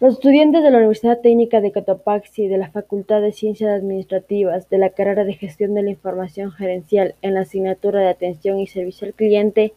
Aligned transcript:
Los 0.00 0.14
estudiantes 0.14 0.64
de 0.64 0.72
la 0.72 0.78
Universidad 0.78 1.20
Técnica 1.20 1.60
de 1.60 1.70
Cotopaxi, 1.70 2.48
de 2.48 2.58
la 2.58 2.68
Facultad 2.68 3.22
de 3.22 3.30
Ciencias 3.30 3.70
Administrativas, 3.70 4.68
de 4.68 4.78
la 4.78 4.90
carrera 4.90 5.22
de 5.22 5.34
Gestión 5.34 5.72
de 5.74 5.84
la 5.84 5.90
Información 5.90 6.50
Gerencial 6.50 7.14
en 7.22 7.34
la 7.34 7.42
asignatura 7.42 8.00
de 8.00 8.08
Atención 8.08 8.58
y 8.58 8.66
Servicio 8.66 9.06
al 9.06 9.14
Cliente, 9.14 9.72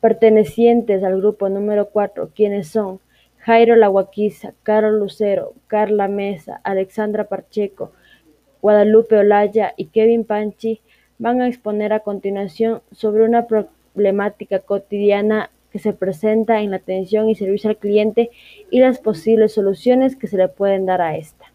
pertenecientes 0.00 1.04
al 1.04 1.18
grupo 1.18 1.48
número 1.48 1.90
4, 1.90 2.30
quienes 2.34 2.66
son 2.66 2.98
Jairo 3.38 3.76
Laguaquiza, 3.76 4.52
Carol 4.64 4.98
Lucero, 4.98 5.52
Carla 5.68 6.08
Mesa, 6.08 6.60
Alexandra 6.64 7.28
Pacheco, 7.28 7.92
Guadalupe 8.62 9.16
Olaya 9.16 9.74
y 9.76 9.86
Kevin 9.86 10.24
Panchi, 10.24 10.80
van 11.18 11.40
a 11.40 11.46
exponer 11.46 11.92
a 11.92 12.00
continuación 12.00 12.82
sobre 12.90 13.22
una 13.22 13.46
problemática 13.46 14.58
cotidiana 14.58 15.50
que 15.74 15.80
se 15.80 15.92
presenta 15.92 16.60
en 16.60 16.70
la 16.70 16.76
atención 16.76 17.28
y 17.28 17.34
servicio 17.34 17.68
al 17.68 17.78
cliente 17.78 18.30
y 18.70 18.78
las 18.78 19.00
posibles 19.00 19.54
soluciones 19.54 20.14
que 20.14 20.28
se 20.28 20.36
le 20.36 20.46
pueden 20.46 20.86
dar 20.86 21.02
a 21.02 21.16
esta. 21.16 21.46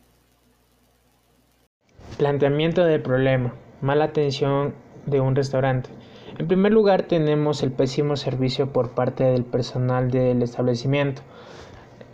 Planteamiento 2.17 2.83
del 2.83 3.01
problema. 3.01 3.53
Mala 3.79 4.03
atención 4.03 4.73
de 5.05 5.21
un 5.21 5.37
restaurante. 5.37 5.89
En 6.37 6.49
primer 6.49 6.73
lugar 6.73 7.03
tenemos 7.03 7.63
el 7.63 7.71
pésimo 7.71 8.17
servicio 8.17 8.73
por 8.73 8.89
parte 8.89 9.23
del 9.23 9.45
personal 9.45 10.11
del 10.11 10.43
establecimiento. 10.43 11.21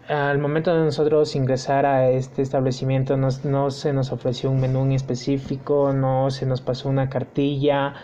Al 0.07 0.37
momento 0.37 0.77
de 0.77 0.85
nosotros 0.85 1.35
ingresar 1.35 1.87
a 1.87 2.11
este 2.11 2.43
establecimiento 2.43 3.17
no, 3.17 3.71
se 3.71 3.93
nos 3.93 4.11
ofreció 4.11 4.51
un 4.51 4.61
menú 4.61 4.83
en 4.83 4.91
específico, 4.91 5.91
no 5.91 6.29
se 6.29 6.45
nos 6.45 6.61
pasó 6.61 6.87
una 6.87 7.09
cartilla, 7.09 7.95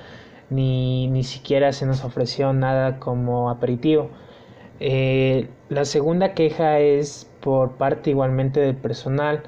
ni, 0.51 1.07
ni 1.07 1.23
siquiera 1.23 1.73
se 1.73 1.85
nos 1.87 2.03
ofreció 2.03 2.53
nada 2.53 2.99
como 2.99 3.49
aperitivo. 3.49 4.09
Eh, 4.79 5.47
la 5.69 5.85
segunda 5.85 6.33
queja 6.33 6.79
es 6.79 7.29
por 7.39 7.73
parte 7.73 8.11
igualmente 8.11 8.59
del 8.59 8.75
personal, 8.75 9.43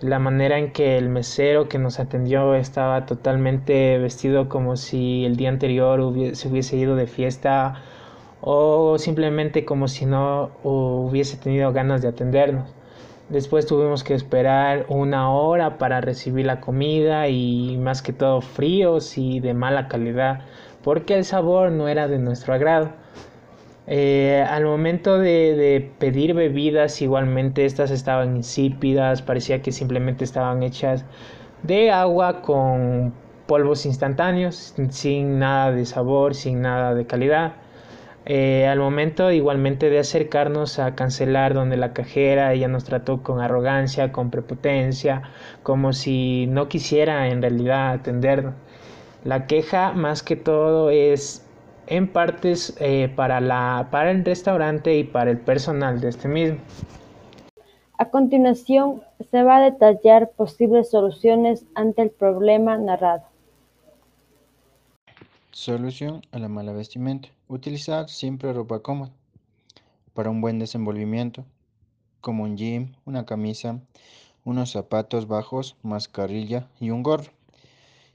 la 0.00 0.18
manera 0.18 0.58
en 0.58 0.72
que 0.72 0.96
el 0.96 1.08
mesero 1.10 1.68
que 1.68 1.78
nos 1.78 2.00
atendió 2.00 2.54
estaba 2.54 3.06
totalmente 3.06 3.98
vestido 3.98 4.48
como 4.48 4.76
si 4.76 5.24
el 5.26 5.36
día 5.36 5.50
anterior 5.50 6.00
se 6.34 6.48
hubiese 6.48 6.76
ido 6.76 6.96
de 6.96 7.06
fiesta 7.06 7.82
o 8.40 8.98
simplemente 8.98 9.64
como 9.64 9.88
si 9.88 10.06
no 10.06 10.50
hubiese 10.62 11.36
tenido 11.36 11.72
ganas 11.72 12.02
de 12.02 12.08
atendernos. 12.08 12.74
Después 13.30 13.64
tuvimos 13.64 14.04
que 14.04 14.14
esperar 14.14 14.86
una 14.88 15.32
hora 15.32 15.78
para 15.78 16.00
recibir 16.00 16.46
la 16.46 16.60
comida 16.60 17.28
y 17.28 17.76
más 17.78 18.02
que 18.02 18.12
todo 18.12 18.40
fríos 18.40 19.16
y 19.16 19.40
de 19.40 19.54
mala 19.54 19.88
calidad 19.88 20.40
porque 20.82 21.14
el 21.14 21.24
sabor 21.24 21.70
no 21.72 21.88
era 21.88 22.08
de 22.08 22.18
nuestro 22.18 22.54
agrado. 22.54 22.90
Eh, 23.86 24.44
al 24.48 24.64
momento 24.64 25.18
de, 25.18 25.56
de, 25.56 25.90
pedir 25.98 26.34
bebidas 26.34 27.02
igualmente 27.02 27.64
estas 27.64 27.90
estaban 27.90 28.36
insípidas, 28.36 29.22
parecía 29.22 29.62
que 29.62 29.72
simplemente 29.72 30.24
estaban 30.24 30.62
hechas 30.62 31.04
de 31.62 31.90
agua 31.90 32.42
con 32.42 33.12
polvos 33.46 33.84
instantáneos, 33.86 34.74
sin 34.90 35.40
nada 35.40 35.72
de 35.72 35.84
sabor, 35.86 36.34
sin 36.34 36.62
nada 36.62 36.94
de 36.94 37.06
calidad. 37.06 37.54
Eh, 38.26 38.66
al 38.66 38.78
momento 38.78 39.30
igualmente 39.32 39.88
de 39.88 39.98
acercarnos 39.98 40.78
a 40.78 40.94
cancelar 40.94 41.54
donde 41.54 41.76
la 41.76 41.94
cajera 41.94 42.52
ella 42.52 42.68
nos 42.68 42.84
trató 42.84 43.22
con 43.22 43.40
arrogancia, 43.40 44.12
con 44.12 44.30
prepotencia, 44.30 45.22
como 45.62 45.92
si 45.92 46.46
no 46.46 46.68
quisiera 46.68 47.28
en 47.28 47.40
realidad 47.40 47.92
atendernos. 47.92 48.54
La 49.24 49.46
queja 49.46 49.92
más 49.92 50.22
que 50.22 50.36
todo 50.36 50.90
es 50.90 51.46
en 51.86 52.08
partes 52.08 52.76
eh, 52.78 53.12
para, 53.14 53.88
para 53.90 54.10
el 54.10 54.24
restaurante 54.24 54.96
y 54.96 55.04
para 55.04 55.30
el 55.30 55.38
personal 55.38 56.00
de 56.00 56.08
este 56.08 56.28
mismo. 56.28 56.58
A 57.98 58.08
continuación 58.08 59.02
se 59.30 59.42
va 59.42 59.56
a 59.56 59.70
detallar 59.70 60.30
posibles 60.30 60.90
soluciones 60.90 61.66
ante 61.74 62.00
el 62.00 62.10
problema 62.10 62.78
narrado. 62.78 63.29
Solución 65.60 66.22
a 66.32 66.38
la 66.38 66.48
mala 66.48 66.72
vestimenta. 66.72 67.28
Utilizar 67.46 68.08
siempre 68.08 68.50
ropa 68.54 68.80
cómoda 68.80 69.12
para 70.14 70.30
un 70.30 70.40
buen 70.40 70.58
desenvolvimiento, 70.58 71.44
como 72.22 72.44
un 72.44 72.56
jean, 72.56 72.96
una 73.04 73.26
camisa, 73.26 73.78
unos 74.42 74.70
zapatos 74.70 75.28
bajos, 75.28 75.76
mascarilla 75.82 76.70
y 76.80 76.88
un 76.88 77.02
gorro. 77.02 77.30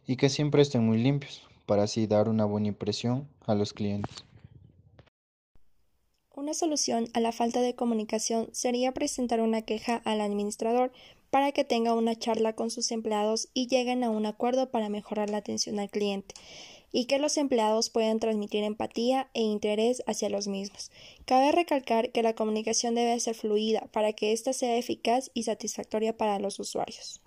Y 0.07 0.15
que 0.15 0.29
siempre 0.29 0.63
estén 0.63 0.87
muy 0.87 0.97
limpios, 0.97 1.43
para 1.67 1.83
así 1.83 2.07
dar 2.07 2.29
una 2.29 2.45
buena 2.45 2.69
impresión 2.69 3.27
a 3.45 3.53
los 3.53 3.73
clientes. 3.73 4.25
Una 6.33 6.55
solución 6.55 7.09
a 7.13 7.19
la 7.19 7.31
falta 7.31 7.61
de 7.61 7.75
comunicación 7.75 8.49
sería 8.53 8.91
presentar 8.91 9.39
una 9.39 9.61
queja 9.61 9.97
al 9.97 10.21
administrador 10.21 10.91
para 11.29 11.51
que 11.51 11.63
tenga 11.63 11.93
una 11.93 12.15
charla 12.15 12.53
con 12.53 12.71
sus 12.71 12.91
empleados 12.91 13.49
y 13.53 13.67
lleguen 13.67 14.03
a 14.03 14.09
un 14.09 14.25
acuerdo 14.25 14.71
para 14.71 14.89
mejorar 14.89 15.29
la 15.29 15.37
atención 15.37 15.77
al 15.77 15.91
cliente 15.91 16.33
y 16.95 17.07
que 17.07 17.19
los 17.19 17.37
empleados 17.37 17.89
puedan 17.89 18.19
transmitir 18.19 18.63
empatía 18.63 19.27
e 19.33 19.41
interés 19.41 20.01
hacia 20.07 20.29
los 20.29 20.47
mismos. 20.47 20.91
Cabe 21.25 21.51
recalcar 21.51 22.11
que 22.11 22.23
la 22.23 22.35
comunicación 22.35 22.95
debe 22.95 23.19
ser 23.19 23.35
fluida 23.35 23.83
para 23.91 24.13
que 24.13 24.31
ésta 24.31 24.53
sea 24.53 24.77
eficaz 24.77 25.29
y 25.33 25.43
satisfactoria 25.43 26.15
para 26.15 26.39
los 26.39 26.57
usuarios. 26.57 27.21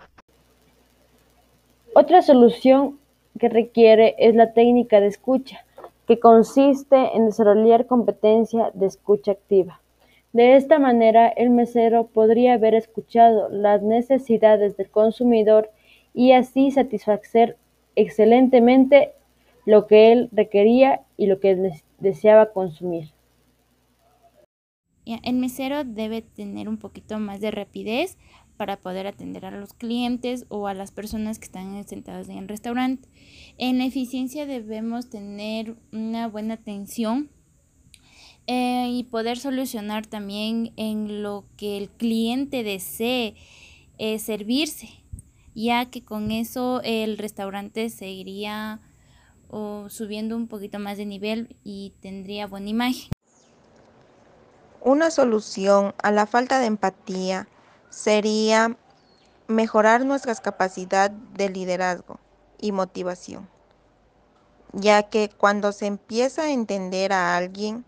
Otra 1.94 2.22
solución 2.22 2.98
que 3.38 3.50
requiere 3.50 4.14
es 4.18 4.34
la 4.34 4.54
técnica 4.54 5.02
de 5.02 5.08
escucha, 5.08 5.66
que 6.06 6.18
consiste 6.18 6.96
en 7.14 7.26
desarrollar 7.26 7.84
competencia 7.86 8.70
de 8.72 8.86
escucha 8.86 9.32
activa. 9.32 9.82
De 10.32 10.56
esta 10.56 10.78
manera, 10.78 11.28
el 11.28 11.50
mesero 11.50 12.06
podría 12.06 12.54
haber 12.54 12.74
escuchado 12.74 13.50
las 13.50 13.82
necesidades 13.82 14.78
del 14.78 14.88
consumidor 14.88 15.70
y 16.14 16.32
así 16.32 16.70
satisfacer 16.70 17.58
excelentemente 17.96 19.12
lo 19.68 19.86
que 19.86 20.12
él 20.12 20.30
requería 20.32 21.02
y 21.18 21.26
lo 21.26 21.40
que 21.40 21.74
deseaba 21.98 22.54
consumir. 22.54 23.10
El 25.04 25.34
mesero 25.34 25.84
debe 25.84 26.22
tener 26.22 26.70
un 26.70 26.78
poquito 26.78 27.18
más 27.18 27.42
de 27.42 27.50
rapidez 27.50 28.16
para 28.56 28.78
poder 28.78 29.06
atender 29.06 29.44
a 29.44 29.50
los 29.50 29.74
clientes 29.74 30.46
o 30.48 30.68
a 30.68 30.74
las 30.74 30.90
personas 30.90 31.38
que 31.38 31.44
están 31.44 31.86
sentadas 31.86 32.30
en 32.30 32.38
el 32.38 32.48
restaurante. 32.48 33.10
En 33.58 33.76
la 33.76 33.84
eficiencia 33.84 34.46
debemos 34.46 35.10
tener 35.10 35.76
una 35.92 36.28
buena 36.28 36.54
atención 36.54 37.28
eh, 38.46 38.88
y 38.90 39.04
poder 39.04 39.36
solucionar 39.36 40.06
también 40.06 40.72
en 40.76 41.22
lo 41.22 41.44
que 41.58 41.76
el 41.76 41.90
cliente 41.90 42.62
desee 42.62 43.34
eh, 43.98 44.18
servirse, 44.18 44.88
ya 45.54 45.90
que 45.90 46.02
con 46.06 46.30
eso 46.30 46.80
el 46.84 47.18
restaurante 47.18 47.90
seguiría 47.90 48.80
o 49.50 49.88
subiendo 49.88 50.36
un 50.36 50.48
poquito 50.48 50.78
más 50.78 50.98
de 50.98 51.06
nivel 51.06 51.56
y 51.64 51.94
tendría 52.00 52.46
buena 52.46 52.68
imagen. 52.68 53.10
Una 54.80 55.10
solución 55.10 55.94
a 56.02 56.10
la 56.12 56.26
falta 56.26 56.60
de 56.60 56.66
empatía 56.66 57.48
sería 57.90 58.76
mejorar 59.48 60.04
nuestras 60.04 60.40
capacidades 60.40 61.16
de 61.34 61.48
liderazgo 61.48 62.20
y 62.58 62.72
motivación, 62.72 63.48
ya 64.72 65.04
que 65.04 65.30
cuando 65.30 65.72
se 65.72 65.86
empieza 65.86 66.42
a 66.42 66.52
entender 66.52 67.12
a 67.12 67.36
alguien, 67.36 67.84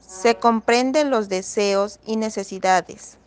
se 0.00 0.36
comprenden 0.36 1.10
los 1.10 1.28
deseos 1.28 1.98
y 2.06 2.16
necesidades. 2.16 3.18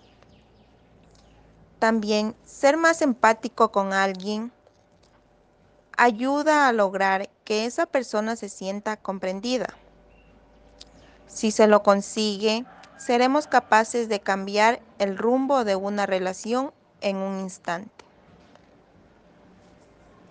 También 1.77 2.35
ser 2.45 2.77
más 2.77 3.01
empático 3.01 3.71
con 3.71 3.93
alguien 3.93 4.51
ayuda 5.99 6.69
a 6.69 6.71
lograr 6.71 7.29
que 7.43 7.65
esa 7.65 7.85
persona 7.85 8.37
se 8.37 8.47
sienta 8.47 8.95
comprendida. 8.95 9.67
Si 11.27 11.51
se 11.51 11.67
lo 11.67 11.83
consigue, 11.83 12.65
seremos 12.97 13.47
capaces 13.47 14.07
de 14.07 14.21
cambiar 14.21 14.81
el 14.97 15.17
rumbo 15.17 15.65
de 15.65 15.75
una 15.75 16.05
relación 16.05 16.71
en 17.01 17.17
un 17.17 17.41
instante. 17.41 17.98